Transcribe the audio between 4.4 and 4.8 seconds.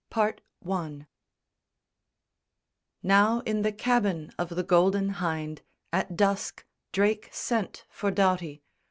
the